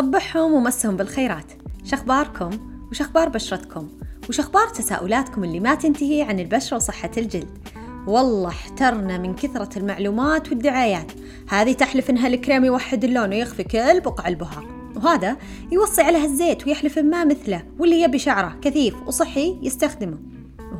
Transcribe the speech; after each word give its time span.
صبحهم 0.00 0.52
ومسهم 0.52 0.96
بالخيرات. 0.96 1.52
شخباركم 1.84 2.50
وشخبار 2.90 3.28
بشرتكم 3.28 3.88
وشخبار 4.28 4.68
تساؤلاتكم 4.68 5.44
اللي 5.44 5.60
ما 5.60 5.74
تنتهي 5.74 6.22
عن 6.22 6.40
البشرة 6.40 6.76
وصحة 6.76 7.10
الجلد. 7.16 7.58
والله 8.06 8.48
احترنا 8.48 9.18
من 9.18 9.34
كثرة 9.34 9.78
المعلومات 9.78 10.48
والدعايات. 10.48 11.12
هذه 11.48 11.72
تحلف 11.72 12.10
إنها 12.10 12.26
الكريم 12.26 12.64
يوحد 12.64 13.04
اللون 13.04 13.28
ويخفي 13.28 13.64
كل 13.64 14.00
بقع 14.00 14.28
البهار 14.28 14.66
وهذا 14.96 15.36
يوصي 15.72 16.02
عليها 16.02 16.24
الزيت 16.24 16.66
ويحلف 16.66 16.98
ما 16.98 17.24
مثله 17.24 17.62
واللي 17.78 18.02
يبي 18.02 18.18
شعره 18.18 18.56
كثيف 18.62 18.94
وصحي 19.06 19.58
يستخدمه. 19.62 20.18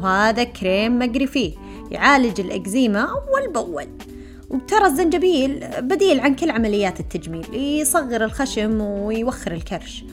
وهذا 0.00 0.44
كريم 0.44 0.98
مقري 0.98 1.26
فيه 1.26 1.54
يعالج 1.90 2.40
الإكزيما 2.40 3.00
أول 3.00 3.52
بأول. 3.52 3.88
وترى 4.50 4.86
الزنجبيل 4.86 5.60
بديل 5.80 6.20
عن 6.20 6.34
كل 6.34 6.50
عمليات 6.50 7.00
التجميل 7.00 7.54
يصغر 7.54 8.24
الخشم 8.24 8.80
ويوخر 8.80 9.52
الكرش. 9.52 10.04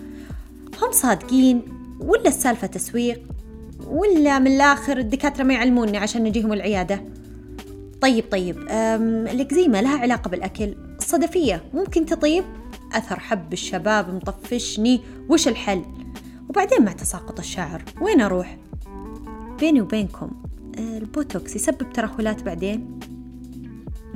هم 0.82 0.92
صادقين 0.92 1.62
ولا 2.00 2.28
السالفة 2.28 2.68
تسويق 2.68 3.22
ولا 3.88 4.40
من 4.40 4.48
الآخر 4.48 4.98
الدكاترة 4.98 5.44
ما 5.44 5.54
يعلموني 5.54 5.98
عشان 5.98 6.24
نجيهم 6.24 6.54
العيادة؟ 6.54 7.04
طيب 8.02 8.24
طيب 8.32 8.58
الإكزيما 9.32 9.82
لها 9.82 10.00
علاقة 10.00 10.30
بالأكل 10.30 10.76
الصدفية 11.00 11.64
ممكن 11.74 12.06
تطيب؟ 12.06 12.44
أثر 12.94 13.20
حب 13.20 13.54
الشباب 13.54 14.14
مطفشني 14.14 15.02
وش 15.30 15.48
الحل؟ 15.48 15.82
وبعدين 16.50 16.86
مع 16.86 16.92
تساقط 16.92 17.40
الشعر 17.40 17.84
وين 18.02 18.22
أروح؟ 18.22 18.58
بيني 19.60 19.82
وبينكم 19.82 20.32
البوتوكس 20.78 21.56
يسبب 21.56 21.94
ترهلات 21.94 22.44
بعدين؟ 22.44 23.00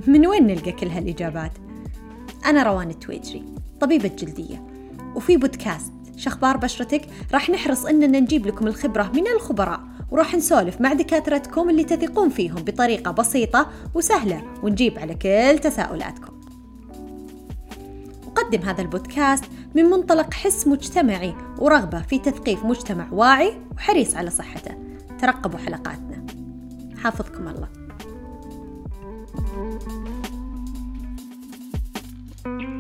من 0.08 0.28
وين 0.28 0.48
نلقى 0.48 0.72
كل 0.72 0.88
هالإجابات؟ 0.88 1.52
أنا 2.46 2.64
روان 2.64 2.90
التويجري 2.90 3.46
طبيبة 3.80 4.12
جلدية. 4.20 4.68
وفي 5.16 5.38
بودكاست 5.38 5.94
شخبار 6.18 6.58
بشرتك 6.58 7.02
راح 7.34 7.50
نحرص 7.50 7.86
إننا 7.86 8.20
نجيب 8.20 8.48
لكم 8.48 8.68
الخبرة 8.68 9.12
من 9.16 9.28
الخبراء 9.28 9.82
وراح 10.12 10.36
نسولف 10.36 10.82
مع 10.82 10.94
دكاترتكم 10.94 11.70
اللي 11.70 11.84
تثقون 11.84 12.30
فيهم 12.30 12.56
بطريقة 12.56 13.12
بسيطة 13.12 13.70
وسهلة 13.96 14.44
ونجيب 14.64 15.00
على 15.00 15.16
كل 15.16 15.60
تساؤلاتكم. 15.60 16.34
أقدم 18.28 18.62
هذا 18.62 18.82
البودكاست 18.82 19.44
من 19.76 19.86
منطلق 19.86 20.34
حس 20.34 20.68
مجتمعي 20.68 21.36
ورغبة 21.60 22.02
في 22.02 22.20
تثقيف 22.20 22.66
مجتمع 22.66 23.08
واعي 23.12 23.54
وحريص 23.76 24.16
على 24.16 24.30
صحته. 24.30 24.72
ترقبوا 25.22 25.60
حلقاتنا. 25.60 26.26
حافظكم 26.98 27.48
الله. 27.48 27.81
Thank 29.52 29.84
you. 32.62 32.71